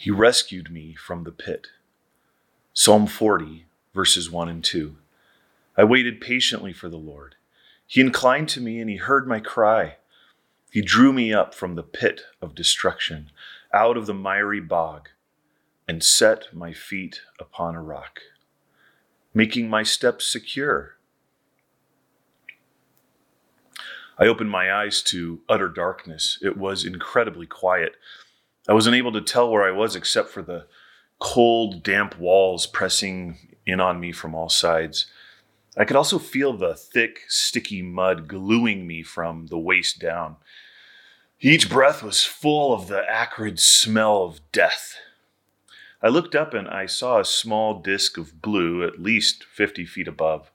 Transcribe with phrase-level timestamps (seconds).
[0.00, 1.66] He rescued me from the pit.
[2.72, 4.94] Psalm 40, verses 1 and 2.
[5.76, 7.34] I waited patiently for the Lord.
[7.84, 9.96] He inclined to me and he heard my cry.
[10.70, 13.32] He drew me up from the pit of destruction,
[13.74, 15.08] out of the miry bog,
[15.88, 18.20] and set my feet upon a rock,
[19.34, 20.96] making my steps secure.
[24.16, 26.38] I opened my eyes to utter darkness.
[26.40, 27.96] It was incredibly quiet.
[28.68, 30.66] I was unable to tell where I was except for the
[31.18, 35.06] cold, damp walls pressing in on me from all sides.
[35.76, 40.36] I could also feel the thick, sticky mud gluing me from the waist down.
[41.40, 44.96] Each breath was full of the acrid smell of death.
[46.02, 50.08] I looked up and I saw a small disk of blue at least 50 feet
[50.08, 50.50] above.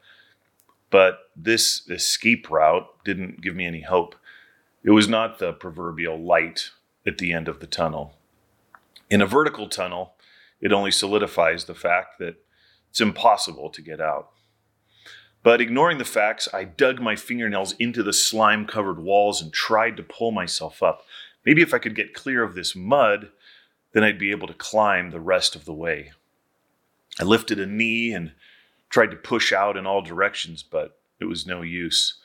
[0.89, 4.15] But this escape route didn't give me any hope.
[4.83, 6.69] It was not the proverbial light
[7.05, 8.15] at the end of the tunnel.
[9.09, 10.13] In a vertical tunnel,
[10.61, 12.35] it only solidifies the fact that
[12.89, 14.29] it's impossible to get out.
[15.43, 19.97] But ignoring the facts, I dug my fingernails into the slime covered walls and tried
[19.97, 21.03] to pull myself up.
[21.45, 23.29] Maybe if I could get clear of this mud,
[23.91, 26.13] then I'd be able to climb the rest of the way.
[27.19, 28.31] I lifted a knee and
[28.89, 32.19] tried to push out in all directions, but it was no use.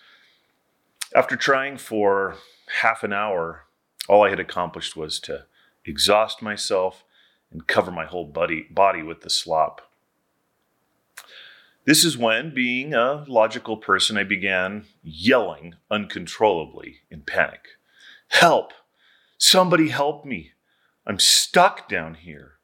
[1.15, 2.37] After trying for
[2.83, 3.65] half an hour,
[4.09, 5.45] all I had accomplished was to
[5.85, 7.05] exhaust myself
[7.51, 9.83] and cover my whole body, body with the slop.
[11.85, 17.79] This is when, being a logical person, I began yelling uncontrollably in panic
[18.29, 18.73] Help!
[19.39, 20.53] Somebody help me!
[21.07, 22.55] I'm stuck down here.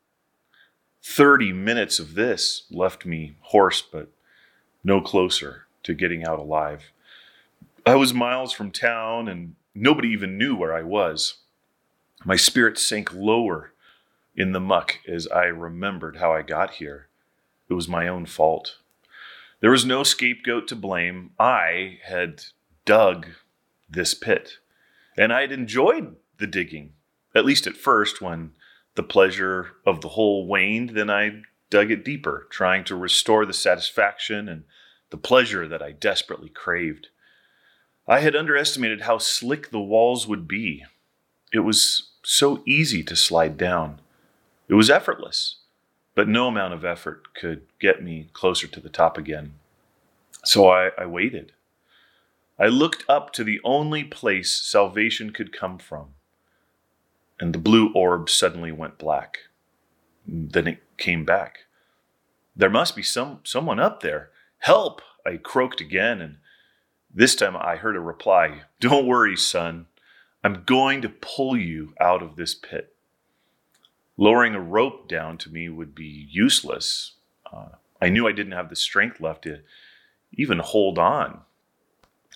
[1.02, 4.10] 30 minutes of this left me hoarse, but
[4.82, 6.92] no closer to getting out alive.
[7.86, 11.38] I was miles from town and nobody even knew where I was.
[12.24, 13.72] My spirit sank lower
[14.36, 17.08] in the muck as I remembered how I got here.
[17.68, 18.78] It was my own fault.
[19.60, 21.30] There was no scapegoat to blame.
[21.38, 22.44] I had
[22.84, 23.28] dug
[23.88, 24.58] this pit,
[25.16, 26.92] and I had enjoyed the digging,
[27.34, 28.52] at least at first when
[28.94, 33.52] the pleasure of the hole waned, then I dug it deeper, trying to restore the
[33.52, 34.64] satisfaction and
[35.10, 37.08] the pleasure that I desperately craved.
[38.06, 40.84] I had underestimated how slick the walls would be.
[41.52, 44.00] It was so easy to slide down.
[44.68, 45.58] It was effortless
[46.14, 49.54] but no amount of effort could get me closer to the top again.
[50.44, 51.52] So I, I waited.
[52.58, 56.08] I looked up to the only place salvation could come from,
[57.40, 59.38] and the blue orb suddenly went black.
[60.26, 61.60] Then it came back.
[62.54, 64.30] There must be some someone up there.
[64.58, 65.02] Help!
[65.26, 66.36] I croaked again, and
[67.14, 68.62] this time I heard a reply.
[68.80, 69.86] Don't worry, son.
[70.42, 72.94] I'm going to pull you out of this pit
[74.16, 77.12] lowering a rope down to me would be useless.
[77.52, 77.70] Uh,
[78.00, 79.60] I knew I didn't have the strength left to
[80.32, 81.40] even hold on,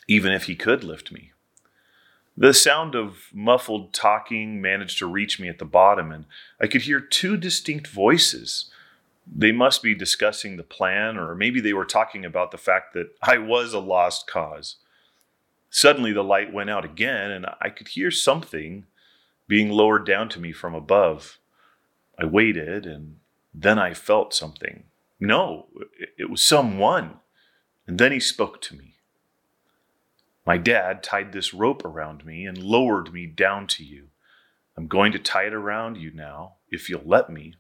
[0.07, 1.33] even if he could lift me.
[2.37, 6.25] The sound of muffled talking managed to reach me at the bottom, and
[6.61, 8.71] I could hear two distinct voices.
[9.31, 13.11] They must be discussing the plan, or maybe they were talking about the fact that
[13.23, 14.77] I was a lost cause.
[15.71, 18.87] Suddenly, the light went out again, and I could hear something
[19.47, 21.39] being lowered down to me from above.
[22.19, 23.17] I waited and
[23.55, 24.85] then I felt something.
[25.19, 25.67] No,
[26.17, 27.21] it was someone.
[27.87, 28.95] And then he spoke to me.
[30.47, 34.09] My dad tied this rope around me and lowered me down to you.
[34.77, 37.55] I'm going to tie it around you now, if you'll let me.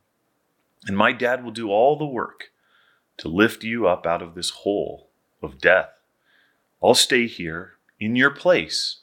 [0.87, 2.51] And my dad will do all the work
[3.19, 5.11] to lift you up out of this hole
[5.43, 5.91] of death.
[6.83, 9.01] I'll stay here in your place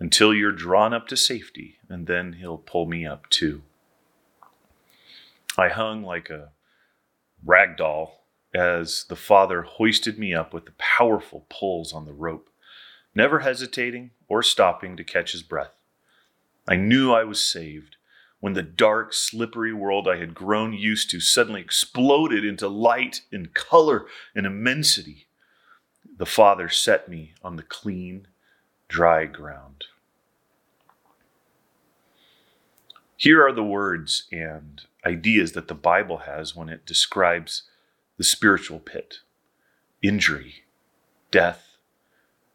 [0.00, 3.62] until you're drawn up to safety, and then he'll pull me up too.
[5.56, 6.50] I hung like a
[7.44, 8.24] rag doll
[8.54, 12.48] as the father hoisted me up with the powerful pulls on the rope,
[13.14, 15.74] never hesitating or stopping to catch his breath.
[16.66, 17.96] I knew I was saved
[18.42, 23.54] when the dark, slippery world I had grown used to suddenly exploded into light and
[23.54, 25.28] color and immensity.
[26.18, 28.26] The Father set me on the clean,
[28.88, 29.84] dry ground.
[33.16, 37.62] Here are the words and ideas that the Bible has when it describes
[38.18, 39.18] the spiritual pit
[40.02, 40.64] injury,
[41.30, 41.76] death,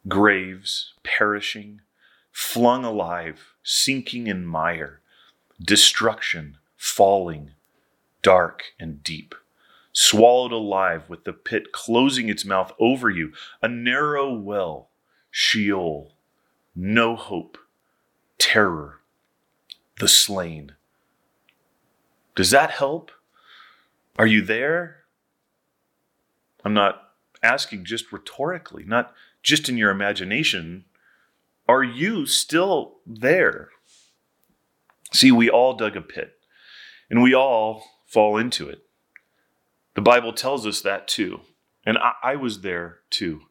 [0.06, 1.80] graves, perishing,
[2.34, 5.00] flung alive, sinking in mire,
[5.62, 7.52] destruction, falling,
[8.22, 9.36] dark and deep,
[9.92, 13.32] swallowed alive with the pit closing its mouth over you,
[13.62, 14.90] a narrow well,
[15.32, 16.14] Sheol,
[16.76, 17.58] no hope,
[18.38, 19.02] terror,
[20.00, 20.76] the slain
[22.36, 23.12] Does that help?
[24.18, 25.04] Are you there?
[26.64, 30.86] I'm not asking just rhetorically, not just in your imagination.
[31.68, 33.70] Are you still there?
[35.14, 36.38] See, we all dug a pit
[37.10, 38.84] and we all fall into it.
[39.96, 41.42] The Bible tells us that too.
[41.86, 43.44] And I, I, was there too,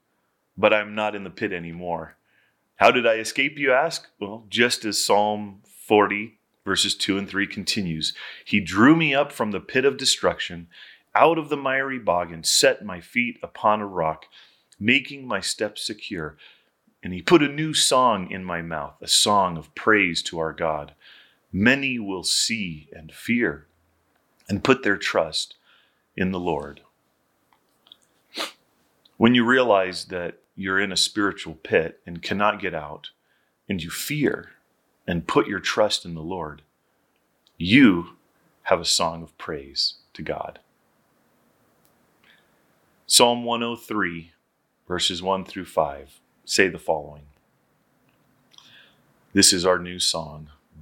[0.57, 2.17] but I'm not in the pit anymore.
[2.77, 4.07] How did I escape, you ask?
[4.21, 8.13] Well, just as Psalm 40, verses 2 and 3 continues
[8.45, 10.69] He drew me up from the pit of destruction,
[11.15, 14.27] out of the miry bog, and set my feet upon a rock,
[14.79, 16.37] making my steps secure.
[17.03, 20.53] And He put a new song in my mouth, a song of praise to our
[20.53, 20.95] God.
[21.59, 23.67] Many will see and fear
[24.47, 25.55] and put their trust
[26.15, 26.83] in the Lord.
[29.17, 33.09] When you realize that you're in a spiritual pit and cannot get out,
[33.71, 34.51] and you fear
[35.07, 36.61] and put your trust in the Lord,
[37.57, 38.19] you
[38.65, 40.59] have a song of praise to God.
[43.07, 44.33] Psalm 103,
[44.87, 47.29] verses 1 through 5, say the following
[49.33, 50.51] This is our new song.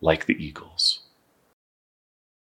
[0.00, 1.00] like the eagles.